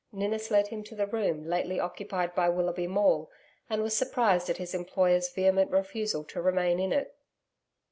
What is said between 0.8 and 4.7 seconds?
to the room lately occupied by Willoughby Maule, and was surprised at